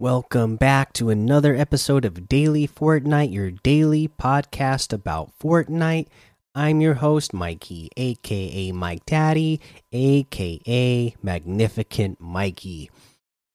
Welcome 0.00 0.54
back 0.54 0.92
to 0.92 1.10
another 1.10 1.56
episode 1.56 2.04
of 2.04 2.28
Daily 2.28 2.68
Fortnite, 2.68 3.32
your 3.32 3.50
daily 3.50 4.06
podcast 4.06 4.92
about 4.92 5.36
Fortnite. 5.40 6.06
I'm 6.54 6.80
your 6.80 6.94
host, 6.94 7.34
Mikey, 7.34 7.90
aka 7.96 8.70
Mike 8.70 9.04
Daddy, 9.06 9.60
aka 9.90 11.16
Magnificent 11.20 12.20
Mikey. 12.20 12.92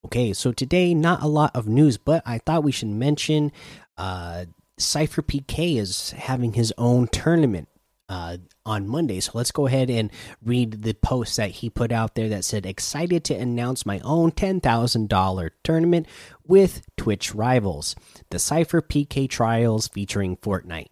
Okay, 0.03 0.33
so 0.33 0.51
today, 0.51 0.93
not 0.93 1.23
a 1.23 1.27
lot 1.27 1.55
of 1.55 1.69
news, 1.69 1.95
but 1.95 2.21
I 2.25 2.39
thought 2.39 2.65
we 2.65 2.73
should 2.73 2.89
mention 2.89 3.53
uh, 3.97 4.43
Sypher 4.77 5.21
PK 5.21 5.77
is 5.77 6.11
having 6.11 6.51
his 6.51 6.73
own 6.77 7.07
tournament 7.07 7.69
uh, 8.09 8.37
on 8.65 8.87
Monday. 8.87 9.19
So 9.19 9.31
let's 9.33 9.51
go 9.51 9.67
ahead 9.67 9.89
and 9.89 10.11
read 10.43 10.83
the 10.83 10.93
post 10.93 11.37
that 11.37 11.51
he 11.51 11.69
put 11.69 11.91
out 11.91 12.15
there 12.15 12.29
that 12.29 12.45
said, 12.45 12.65
Excited 12.65 13.23
to 13.25 13.35
announce 13.35 13.85
my 13.85 13.99
own 13.99 14.31
$10,000 14.31 15.49
tournament 15.63 16.07
with 16.45 16.85
Twitch 16.97 17.33
rivals, 17.33 17.95
the 18.29 18.39
Sypher 18.39 18.81
PK 18.81 19.29
Trials 19.29 19.87
featuring 19.87 20.37
Fortnite. 20.37 20.87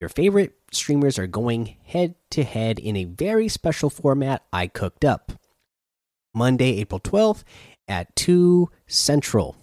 Your 0.00 0.08
favorite 0.08 0.54
streamers 0.72 1.18
are 1.18 1.26
going 1.26 1.76
head 1.84 2.14
to 2.30 2.42
head 2.42 2.78
in 2.78 2.96
a 2.96 3.04
very 3.04 3.48
special 3.48 3.90
format 3.90 4.42
I 4.52 4.66
cooked 4.66 5.04
up. 5.04 5.32
Monday, 6.34 6.80
April 6.80 7.00
12th 7.00 7.42
at 7.88 8.14
2 8.16 8.70
Central 8.86 9.56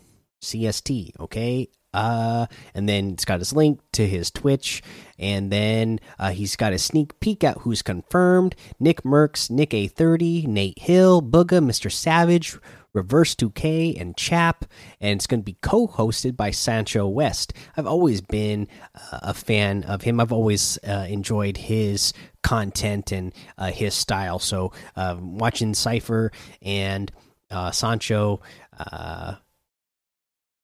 CST. 0.44 1.20
Okay. 1.20 1.70
Uh, 1.94 2.48
and 2.74 2.88
then 2.88 3.12
it's 3.12 3.26
got 3.26 3.40
his 3.40 3.54
link 3.54 3.80
to 3.94 4.08
his 4.08 4.30
Twitch, 4.30 4.84
and 5.18 5.52
then 5.52 6.00
uh, 6.20 6.32
he's 6.32 6.56
got 6.56 6.74
a 6.74 6.78
sneak 6.78 7.20
peek 7.20 7.44
at 7.44 7.60
who's 7.60 7.82
confirmed: 7.82 8.56
Nick 8.80 9.04
Mercs, 9.04 9.50
NickEh30, 9.50 10.48
Nate 10.48 10.80
Hill, 10.80 11.22
Bugha, 11.22 11.60
Mr. 11.64 11.92
Savage, 11.92 12.58
Reverse 12.94 13.36
2K, 13.36 14.00
and 14.00 14.18
Chap. 14.18 14.66
And 15.00 15.18
it's 15.18 15.28
going 15.28 15.42
to 15.42 15.46
be 15.46 15.58
co-hosted 15.62 16.36
by 16.36 16.52
Sancho 16.52 17.08
West. 17.08 17.54
I've 17.78 17.88
always 17.88 18.22
been 18.22 18.68
uh, 18.96 19.20
a 19.22 19.34
fan 19.34 19.84
of 19.84 20.02
him. 20.02 20.20
I've 20.20 20.34
always 20.34 20.78
uh, 20.80 21.06
enjoyed 21.08 21.58
his 21.58 22.12
content 22.44 23.12
and 23.12 23.34
uh, 23.58 23.72
his 23.72 23.94
style. 23.94 24.40
So 24.40 24.74
um, 24.96 25.38
watching 25.38 25.74
Sypher 25.74 26.32
and 26.62 27.12
uh, 27.52 27.72
Sancho 27.72 28.42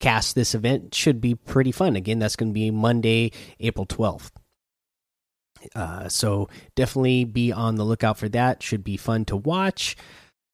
cast 0.04 0.36
this 0.36 0.54
event 0.54 0.94
should 0.94 1.22
be 1.22 1.34
pretty 1.34 1.72
fun. 1.72 1.96
Again, 1.96 2.20
that's 2.20 2.36
going 2.36 2.50
to 2.50 2.54
be 2.54 2.72
Monday, 2.72 3.32
April 3.62 3.86
12th. 3.86 4.32
Uh, 5.74 6.10
so 6.10 6.50
definitely 6.76 7.24
be 7.24 7.54
on 7.54 7.76
the 7.76 7.86
lookout 7.86 8.18
for 8.18 8.28
that. 8.28 8.62
Should 8.62 8.84
be 8.84 8.98
fun 8.98 9.24
to 9.26 9.38
watch. 9.38 9.96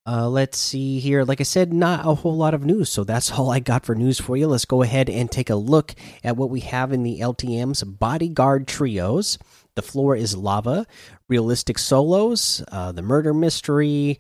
Uh, 0.05 0.29
let's 0.29 0.59
see 0.59 0.99
here. 0.99 1.23
Like 1.23 1.41
I 1.41 1.45
said, 1.45 1.73
not 1.73 2.05
a 2.05 2.13
whole 2.13 2.38
lot 2.38 2.53
of 2.53 2.63
news, 2.63 2.91
so 2.91 3.03
that's 3.03 3.31
all 3.39 3.49
I 3.49 3.59
got 3.59 3.88
for 3.88 3.95
news 3.95 4.21
for 4.21 4.38
you. 4.38 4.45
Let's 4.45 4.65
go 4.65 4.83
ahead 4.83 5.09
and 5.09 5.31
take 5.31 5.49
a 5.49 5.55
look 5.55 5.95
at 6.23 6.38
what 6.38 6.51
we 6.51 6.59
have 6.59 6.93
in 6.93 7.01
the 7.01 7.19
LTM's 7.19 7.83
bodyguard 7.83 8.67
trios. 8.67 9.39
The 9.75 9.81
floor 9.81 10.15
is 10.15 10.38
lava, 10.38 10.85
realistic 11.27 11.79
solos, 11.79 12.63
uh, 12.71 12.91
the 12.91 13.01
murder 13.01 13.33
mystery, 13.33 14.19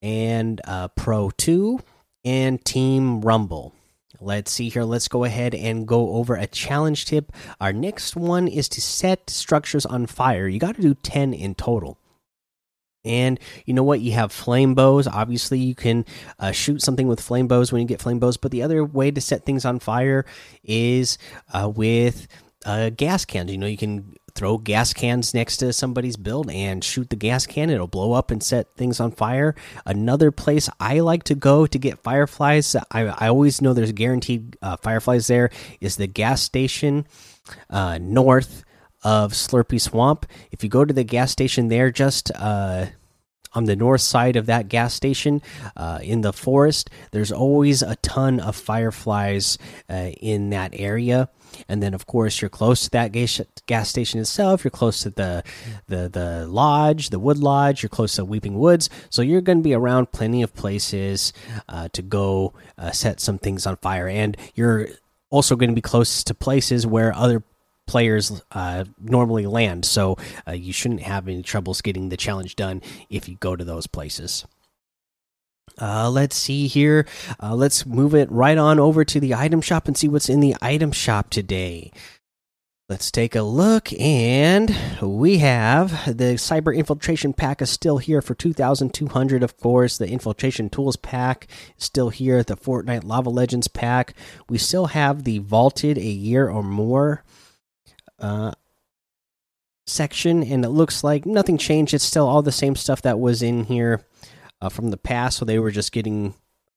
and 0.00 0.62
uh, 0.64 0.88
Pro 0.88 1.28
2, 1.28 1.78
and 2.24 2.64
Team 2.64 3.20
Rumble. 3.20 3.74
Let's 4.22 4.52
see 4.52 4.68
here. 4.68 4.84
Let's 4.84 5.08
go 5.08 5.24
ahead 5.24 5.54
and 5.54 5.86
go 5.86 6.14
over 6.14 6.34
a 6.34 6.46
challenge 6.46 7.06
tip. 7.06 7.32
Our 7.60 7.72
next 7.72 8.16
one 8.16 8.46
is 8.46 8.68
to 8.70 8.80
set 8.80 9.30
structures 9.30 9.84
on 9.84 10.06
fire. 10.06 10.46
You 10.46 10.58
got 10.58 10.76
to 10.76 10.82
do 10.82 10.94
10 10.94 11.34
in 11.34 11.54
total. 11.54 11.98
And 13.04 13.40
you 13.66 13.74
know 13.74 13.82
what? 13.82 14.00
You 14.00 14.12
have 14.12 14.30
flame 14.30 14.74
bows. 14.74 15.08
Obviously, 15.08 15.58
you 15.58 15.74
can 15.74 16.04
uh, 16.38 16.52
shoot 16.52 16.82
something 16.82 17.08
with 17.08 17.20
flame 17.20 17.48
bows 17.48 17.72
when 17.72 17.82
you 17.82 17.88
get 17.88 18.00
flame 18.00 18.20
bows. 18.20 18.36
But 18.36 18.52
the 18.52 18.62
other 18.62 18.84
way 18.84 19.10
to 19.10 19.20
set 19.20 19.44
things 19.44 19.64
on 19.64 19.80
fire 19.80 20.24
is 20.62 21.18
uh, 21.52 21.68
with 21.74 22.28
uh, 22.64 22.90
gas 22.90 23.24
cans. 23.24 23.50
You 23.50 23.58
know, 23.58 23.66
you 23.66 23.76
can 23.76 24.14
throw 24.34 24.58
gas 24.58 24.92
cans 24.92 25.34
next 25.34 25.58
to 25.58 25.72
somebody's 25.72 26.16
build 26.16 26.50
and 26.50 26.82
shoot 26.82 27.10
the 27.10 27.16
gas 27.16 27.46
can. 27.46 27.70
It'll 27.70 27.86
blow 27.86 28.12
up 28.12 28.30
and 28.30 28.42
set 28.42 28.74
things 28.76 29.00
on 29.00 29.12
fire. 29.12 29.54
Another 29.86 30.30
place 30.30 30.68
I 30.80 31.00
like 31.00 31.24
to 31.24 31.34
go 31.34 31.66
to 31.66 31.78
get 31.78 32.02
fireflies, 32.02 32.74
I, 32.90 33.06
I 33.06 33.28
always 33.28 33.60
know 33.60 33.72
there's 33.72 33.92
guaranteed 33.92 34.56
uh, 34.62 34.76
fireflies 34.76 35.26
there, 35.26 35.50
is 35.80 35.96
the 35.96 36.06
gas 36.06 36.42
station 36.42 37.06
uh, 37.70 37.98
north 37.98 38.64
of 39.02 39.32
Slurpy 39.32 39.80
Swamp. 39.80 40.26
If 40.50 40.62
you 40.62 40.70
go 40.70 40.84
to 40.84 40.94
the 40.94 41.04
gas 41.04 41.30
station 41.32 41.68
there, 41.68 41.90
just 41.90 42.30
uh, 42.34 42.86
on 43.54 43.64
the 43.64 43.76
north 43.76 44.00
side 44.00 44.36
of 44.36 44.46
that 44.46 44.68
gas 44.68 44.94
station 44.94 45.42
uh, 45.76 45.98
in 46.02 46.22
the 46.22 46.32
forest, 46.32 46.90
there's 47.10 47.32
always 47.32 47.82
a 47.82 47.96
ton 47.96 48.40
of 48.40 48.56
fireflies 48.56 49.58
uh, 49.88 50.10
in 50.20 50.50
that 50.50 50.70
area. 50.74 51.28
And 51.68 51.82
then 51.82 51.94
of 51.94 52.06
course 52.06 52.40
you're 52.40 52.48
close 52.48 52.84
to 52.84 52.90
that 52.90 53.12
gas, 53.12 53.88
station 53.88 54.20
itself. 54.20 54.64
You're 54.64 54.70
close 54.70 55.02
to 55.02 55.10
the 55.10 55.42
the 55.86 56.08
the 56.08 56.46
lodge 56.46 57.10
the 57.10 57.18
wood 57.18 57.38
lodge. 57.38 57.82
You're 57.82 57.90
close 57.90 58.16
to 58.16 58.24
weeping 58.24 58.58
woods. 58.58 58.88
So 59.10 59.22
you're 59.22 59.42
going 59.42 59.58
to 59.58 59.62
be 59.62 59.74
around 59.74 60.12
plenty 60.12 60.42
of 60.42 60.54
places 60.54 61.32
uh, 61.68 61.88
to 61.92 62.02
go 62.02 62.54
uh, 62.78 62.90
set 62.92 63.20
some 63.20 63.38
things 63.38 63.66
on 63.66 63.76
fire. 63.76 64.08
And 64.08 64.36
you're 64.54 64.88
also 65.30 65.56
going 65.56 65.70
to 65.70 65.74
be 65.74 65.80
close 65.80 66.24
to 66.24 66.34
places 66.34 66.86
where 66.86 67.14
other 67.14 67.42
players 67.86 68.42
uh, 68.52 68.84
normally 68.98 69.46
land 69.46 69.84
so 69.84 70.16
uh, 70.46 70.52
you 70.52 70.72
shouldn't 70.72 71.02
have 71.02 71.28
any 71.28 71.42
troubles 71.42 71.82
getting 71.82 72.08
the 72.08 72.16
challenge 72.16 72.56
done 72.56 72.80
if 73.10 73.28
you 73.28 73.36
go 73.36 73.56
to 73.56 73.64
those 73.64 73.86
places 73.86 74.46
uh, 75.80 76.10
let's 76.10 76.36
see 76.36 76.66
here. 76.66 77.06
Uh, 77.42 77.54
let's 77.54 77.86
move 77.86 78.14
it 78.14 78.30
right 78.30 78.58
on 78.58 78.78
over 78.78 79.04
to 79.04 79.18
the 79.18 79.34
item 79.34 79.60
shop 79.60 79.88
and 79.88 79.96
see 79.96 80.08
what's 80.08 80.28
in 80.28 80.40
the 80.40 80.54
item 80.60 80.92
shop 80.92 81.30
today. 81.30 81.90
Let's 82.88 83.10
take 83.10 83.34
a 83.34 83.42
look, 83.42 83.90
and 83.98 84.76
we 85.00 85.38
have 85.38 86.04
the 86.04 86.34
Cyber 86.34 86.76
Infiltration 86.76 87.32
Pack 87.32 87.62
is 87.62 87.70
still 87.70 87.96
here 87.98 88.20
for 88.20 88.34
2,200, 88.34 89.42
of 89.42 89.56
course. 89.56 89.96
The 89.96 90.08
Infiltration 90.08 90.68
Tools 90.68 90.96
Pack 90.96 91.46
is 91.78 91.84
still 91.84 92.10
here. 92.10 92.42
The 92.42 92.56
Fortnite 92.56 93.04
Lava 93.04 93.30
Legends 93.30 93.68
Pack. 93.68 94.14
We 94.50 94.58
still 94.58 94.86
have 94.86 95.24
the 95.24 95.38
Vaulted 95.38 95.96
a 95.96 96.02
Year 96.02 96.50
or 96.50 96.62
More 96.62 97.24
uh, 98.22 98.52
section, 99.86 100.42
and 100.42 100.64
it 100.64 100.70
looks 100.70 101.04
like 101.04 101.26
nothing 101.26 101.58
changed. 101.58 101.92
It's 101.92 102.04
still 102.04 102.26
all 102.26 102.42
the 102.42 102.52
same 102.52 102.76
stuff 102.76 103.02
that 103.02 103.20
was 103.20 103.42
in 103.42 103.64
here 103.64 104.06
uh, 104.60 104.68
from 104.68 104.90
the 104.90 104.96
past, 104.96 105.38
so 105.38 105.44
they 105.44 105.58
were 105.58 105.70
just 105.70 105.92
getting 105.92 106.34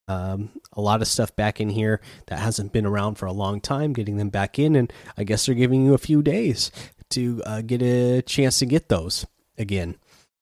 um, 0.07 0.49
a 0.73 0.81
lot 0.81 1.01
of 1.01 1.07
stuff 1.07 1.35
back 1.35 1.61
in 1.61 1.69
here 1.69 2.01
that 2.27 2.39
hasn't 2.39 2.73
been 2.73 2.85
around 2.85 3.15
for 3.15 3.25
a 3.25 3.31
long 3.31 3.61
time, 3.61 3.93
getting 3.93 4.17
them 4.17 4.29
back 4.29 4.59
in, 4.59 4.75
and 4.75 4.91
I 5.17 5.23
guess 5.23 5.45
they're 5.45 5.55
giving 5.55 5.85
you 5.85 5.93
a 5.93 5.99
few 5.99 6.21
days 6.21 6.71
to 7.11 7.41
uh, 7.45 7.61
get 7.61 7.81
a 7.81 8.21
chance 8.23 8.59
to 8.59 8.65
get 8.65 8.89
those 8.89 9.25
again. 9.57 9.95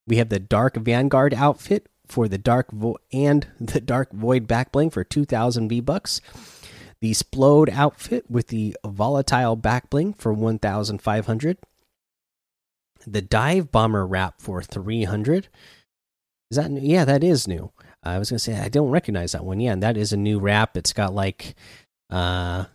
We 0.07 0.17
have 0.17 0.29
the 0.29 0.39
Dark 0.39 0.75
Vanguard 0.77 1.33
outfit 1.33 1.87
for 2.07 2.27
the 2.27 2.37
Dark 2.37 2.71
Vo 2.71 2.97
and 3.11 3.47
the 3.59 3.81
Dark 3.81 4.11
Void 4.11 4.47
backbling 4.47 4.91
for 4.91 5.03
2,000 5.03 5.69
V 5.69 5.79
bucks. 5.79 6.21
The 7.03 7.11
Splode 7.11 7.69
outfit 7.69 8.31
with 8.31 8.47
the 8.47 8.77
Volatile 8.85 9.57
backbling 9.57 10.17
for 10.17 10.31
1,500. 10.31 11.57
The 13.05 13.21
Dive 13.21 13.73
Bomber 13.73 14.07
wrap 14.07 14.41
for 14.41 14.63
300 14.63 15.49
is 16.53 16.57
that 16.57 16.71
yeah? 16.71 17.03
That 17.03 17.23
is 17.23 17.47
new. 17.47 17.71
I 18.03 18.19
was 18.19 18.29
gonna 18.29 18.37
say 18.37 18.57
I 18.57 18.69
don't 18.69 18.91
recognize 18.91 19.31
that 19.31 19.43
one. 19.43 19.59
Yeah, 19.59 19.73
and 19.73 19.81
that 19.81 19.97
is 19.97 20.13
a 20.13 20.17
new 20.17 20.39
wrap. 20.39 20.77
It's 20.77 20.93
got 20.93 21.13
like, 21.13 21.55
uh, 22.11 22.65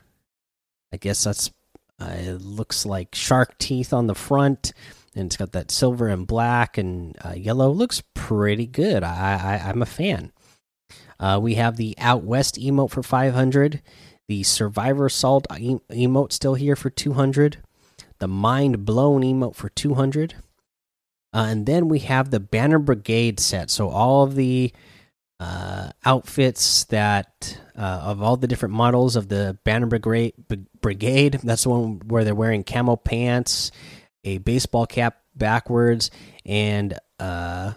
I 0.92 0.96
guess 0.98 1.22
that's 1.22 1.52
uh, 2.00 2.16
it 2.18 2.42
looks 2.42 2.84
like 2.84 3.14
shark 3.14 3.56
teeth 3.56 3.92
on 3.92 4.08
the 4.08 4.16
front, 4.16 4.72
and 5.14 5.26
it's 5.26 5.36
got 5.36 5.52
that 5.52 5.70
silver 5.70 6.08
and 6.08 6.26
black 6.26 6.76
and 6.76 7.16
uh, 7.24 7.34
yellow. 7.34 7.70
Looks 7.70 8.02
pretty 8.14 8.66
good. 8.66 9.04
I, 9.04 9.60
I 9.64 9.70
am 9.70 9.80
a 9.80 9.86
fan. 9.86 10.32
Uh, 11.20 11.38
we 11.40 11.54
have 11.54 11.76
the 11.76 11.94
Out 11.98 12.24
West 12.24 12.56
emote 12.56 12.90
for 12.90 13.02
500. 13.02 13.80
The 14.28 14.42
Survivor 14.42 15.06
Assault 15.06 15.46
emote 15.50 16.32
still 16.32 16.54
here 16.54 16.76
for 16.76 16.90
200. 16.90 17.58
The 18.18 18.28
Mind 18.28 18.84
Blown 18.84 19.22
emote 19.22 19.54
for 19.54 19.70
200. 19.70 20.34
Uh, 21.32 21.46
and 21.48 21.66
then 21.66 21.88
we 21.88 22.00
have 22.00 22.30
the 22.30 22.40
Banner 22.40 22.78
Brigade 22.78 23.40
set. 23.40 23.70
So 23.70 23.88
all 23.88 24.24
of 24.24 24.34
the 24.34 24.72
uh, 25.40 25.90
outfits 26.04 26.84
that 26.84 27.58
uh, 27.76 28.00
of 28.04 28.22
all 28.22 28.36
the 28.36 28.48
different 28.48 28.74
models 28.74 29.14
of 29.14 29.28
the 29.28 29.56
Banner 29.64 29.86
Brigade, 29.86 30.34
Brigade. 30.80 31.40
That's 31.44 31.62
the 31.62 31.70
one 31.70 32.00
where 32.06 32.24
they're 32.24 32.34
wearing 32.34 32.64
camo 32.64 32.96
pants, 32.96 33.70
a 34.24 34.38
baseball 34.38 34.86
cap 34.86 35.22
backwards, 35.36 36.10
and 36.44 36.98
uh, 37.20 37.74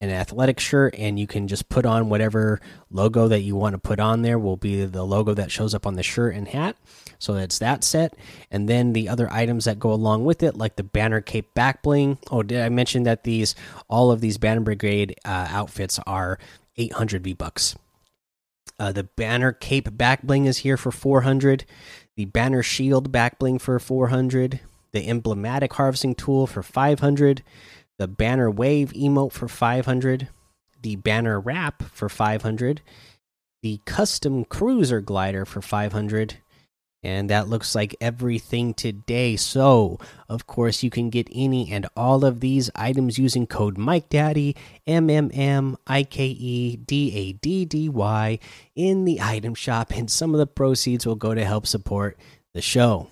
an 0.00 0.10
athletic 0.10 0.60
shirt. 0.60 0.94
And 0.98 1.18
you 1.18 1.26
can 1.26 1.48
just 1.48 1.68
put 1.68 1.86
on 1.86 2.08
whatever 2.08 2.60
logo 2.90 3.28
that 3.28 3.40
you 3.40 3.56
want 3.56 3.74
to 3.74 3.78
put 3.78 4.00
on 4.00 4.22
there. 4.22 4.38
Will 4.38 4.56
be 4.56 4.84
the 4.84 5.04
logo 5.04 5.34
that 5.34 5.50
shows 5.50 5.74
up 5.74 5.86
on 5.86 5.94
the 5.94 6.02
shirt 6.02 6.34
and 6.34 6.48
hat. 6.48 6.76
So 7.20 7.34
that's 7.34 7.58
that 7.58 7.84
set, 7.84 8.16
and 8.50 8.66
then 8.66 8.94
the 8.94 9.10
other 9.10 9.30
items 9.30 9.66
that 9.66 9.78
go 9.78 9.92
along 9.92 10.24
with 10.24 10.42
it, 10.42 10.56
like 10.56 10.76
the 10.76 10.82
banner 10.82 11.20
cape 11.20 11.52
back 11.52 11.82
bling. 11.82 12.16
Oh, 12.30 12.42
did 12.42 12.62
I 12.62 12.70
mention 12.70 13.02
that 13.02 13.24
these 13.24 13.54
all 13.88 14.10
of 14.10 14.22
these 14.22 14.38
Banner 14.38 14.62
Brigade 14.62 15.16
uh, 15.26 15.48
outfits 15.50 16.00
are 16.06 16.38
800 16.78 17.22
V 17.22 17.34
bucks. 17.34 17.76
Uh, 18.78 18.90
the 18.90 19.04
banner 19.04 19.52
cape 19.52 19.94
back 19.98 20.22
bling 20.22 20.46
is 20.46 20.58
here 20.58 20.78
for 20.78 20.90
400. 20.90 21.66
The 22.16 22.24
banner 22.24 22.62
shield 22.62 23.12
back 23.12 23.38
bling 23.38 23.58
for 23.58 23.78
400. 23.78 24.60
The 24.92 25.06
emblematic 25.06 25.74
harvesting 25.74 26.14
tool 26.14 26.46
for 26.46 26.62
500. 26.62 27.42
The 28.00 28.08
banner 28.08 28.50
wave 28.50 28.94
emote 28.94 29.32
for 29.32 29.46
500. 29.46 30.28
The 30.80 30.96
banner 30.96 31.38
wrap 31.38 31.82
for 31.82 32.08
500. 32.08 32.80
The 33.62 33.78
custom 33.84 34.46
cruiser 34.46 35.02
glider 35.02 35.44
for 35.44 35.60
500 35.60 36.38
and 37.02 37.28
that 37.28 37.48
looks 37.48 37.74
like 37.74 37.94
everything 38.00 38.72
today. 38.72 39.36
So, 39.36 39.98
of 40.30 40.46
course, 40.46 40.82
you 40.82 40.88
can 40.88 41.10
get 41.10 41.28
any 41.30 41.70
and 41.70 41.86
all 41.94 42.24
of 42.24 42.40
these 42.40 42.70
items 42.74 43.18
using 43.18 43.46
code 43.46 43.76
Mike 43.76 44.08
MikeDaddy, 44.08 44.56
M 44.86 45.10
M 45.10 45.30
M 45.34 45.76
I 45.86 46.02
K 46.02 46.24
E 46.24 46.76
D 46.76 47.12
A 47.14 47.32
D 47.32 47.66
D 47.66 47.90
Y, 47.90 48.38
in 48.74 49.04
the 49.04 49.20
item 49.20 49.54
shop, 49.54 49.92
and 49.92 50.10
some 50.10 50.32
of 50.32 50.38
the 50.38 50.46
proceeds 50.46 51.06
will 51.06 51.16
go 51.16 51.34
to 51.34 51.44
help 51.44 51.66
support 51.66 52.16
the 52.54 52.62
show. 52.62 53.08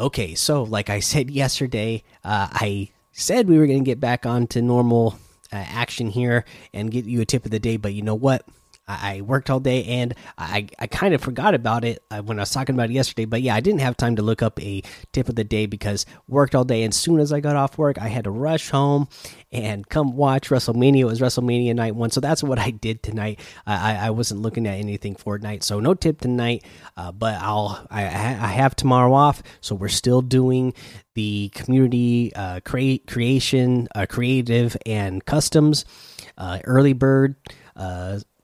Okay, 0.00 0.34
so 0.34 0.64
like 0.64 0.90
I 0.90 0.98
said 0.98 1.30
yesterday, 1.30 2.02
uh, 2.24 2.48
I 2.50 2.90
said 3.16 3.48
we 3.48 3.58
were 3.58 3.66
going 3.66 3.78
to 3.80 3.84
get 3.84 4.00
back 4.00 4.26
on 4.26 4.46
to 4.48 4.62
normal 4.62 5.18
uh, 5.52 5.56
action 5.56 6.10
here 6.10 6.44
and 6.72 6.90
get 6.90 7.04
you 7.04 7.20
a 7.20 7.24
tip 7.24 7.44
of 7.44 7.50
the 7.50 7.58
day, 7.58 7.76
but 7.76 7.94
you 7.94 8.02
know 8.02 8.14
what? 8.14 8.46
I, 8.88 9.20
worked 9.20 9.50
all 9.50 9.60
day 9.60 9.84
and 9.84 10.14
I, 10.38 10.68
I 10.78 10.86
kind 10.86 11.14
of 11.14 11.20
forgot 11.20 11.54
about 11.54 11.84
it 11.84 12.02
uh, 12.10 12.22
when 12.22 12.38
I 12.38 12.42
was 12.42 12.50
talking 12.50 12.74
about 12.74 12.90
it 12.90 12.92
yesterday. 12.92 13.24
But 13.24 13.42
yeah, 13.42 13.54
I 13.54 13.60
didn't 13.60 13.80
have 13.80 13.96
time 13.96 14.16
to 14.16 14.22
look 14.22 14.42
up 14.42 14.60
a 14.62 14.82
tip 15.12 15.28
of 15.28 15.34
the 15.34 15.44
day 15.44 15.66
because 15.66 16.06
worked 16.28 16.54
all 16.54 16.64
day. 16.64 16.82
And 16.82 16.92
as 16.92 16.98
soon 16.98 17.18
as 17.18 17.32
I 17.32 17.40
got 17.40 17.56
off 17.56 17.78
work, 17.78 17.98
I 17.98 18.08
had 18.08 18.24
to 18.24 18.30
rush 18.30 18.70
home 18.70 19.08
and 19.50 19.88
come 19.88 20.16
watch 20.16 20.50
WrestleMania. 20.50 21.00
It 21.00 21.04
was 21.04 21.20
WrestleMania 21.20 21.74
night 21.74 21.96
one. 21.96 22.10
So 22.10 22.20
that's 22.20 22.42
what 22.42 22.58
I 22.58 22.70
did 22.70 23.02
tonight. 23.02 23.40
I, 23.66 24.06
I 24.06 24.10
wasn't 24.10 24.42
looking 24.42 24.66
at 24.66 24.78
anything 24.78 25.16
Fortnite. 25.16 25.62
So 25.62 25.80
no 25.80 25.94
tip 25.94 26.20
tonight. 26.20 26.64
Uh, 26.96 27.12
but 27.12 27.34
I'll 27.40 27.86
I, 27.90 28.02
I 28.02 28.48
have 28.48 28.76
tomorrow 28.76 29.12
off. 29.12 29.42
So 29.60 29.74
we're 29.74 29.88
still 29.88 30.22
doing 30.22 30.74
the 31.14 31.50
community 31.54 32.32
uh, 32.34 32.60
create 32.60 33.06
creation, 33.06 33.88
uh, 33.94 34.06
creative, 34.08 34.76
and 34.86 35.24
customs. 35.24 35.84
Uh, 36.38 36.60
early 36.64 36.92
bird. 36.92 37.36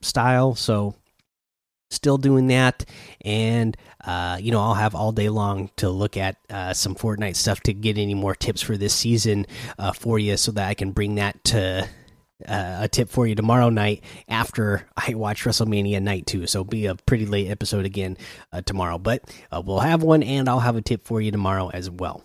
Style. 0.02 0.54
So 0.54 0.94
still 1.90 2.18
doing 2.18 2.48
that. 2.48 2.84
And 3.22 3.76
uh, 4.04 4.38
you 4.40 4.50
know 4.50 4.60
i'll 4.60 4.74
have 4.74 4.94
all 4.94 5.12
day 5.12 5.28
long 5.28 5.70
to 5.76 5.88
look 5.88 6.16
at 6.16 6.36
uh, 6.50 6.72
some 6.72 6.94
fortnite 6.94 7.36
stuff 7.36 7.60
to 7.60 7.72
get 7.72 7.98
any 7.98 8.14
more 8.14 8.34
tips 8.34 8.60
for 8.60 8.76
this 8.76 8.94
season 8.94 9.46
uh, 9.78 9.92
for 9.92 10.18
you 10.18 10.36
so 10.36 10.52
that 10.52 10.68
i 10.68 10.74
can 10.74 10.90
bring 10.90 11.14
that 11.16 11.42
to 11.44 11.88
uh, 12.48 12.78
a 12.80 12.88
tip 12.88 13.08
for 13.08 13.26
you 13.26 13.34
tomorrow 13.34 13.68
night 13.68 14.02
after 14.28 14.86
i 14.96 15.14
watch 15.14 15.44
wrestlemania 15.44 16.02
night 16.02 16.26
two. 16.26 16.46
So 16.46 16.64
be 16.64 16.86
a 16.86 16.96
pretty 16.96 17.26
late 17.26 17.48
episode 17.48 17.84
again 17.84 18.16
uh, 18.52 18.62
tomorrow. 18.62 18.98
But 18.98 19.32
uh, 19.52 19.62
we'll 19.64 19.80
have 19.80 20.02
one 20.02 20.24
and 20.24 20.48
i'll 20.48 20.60
have 20.60 20.76
a 20.76 20.82
tip 20.82 21.04
for 21.04 21.20
you 21.20 21.30
tomorrow 21.30 21.68
as 21.68 21.88
well 21.88 22.24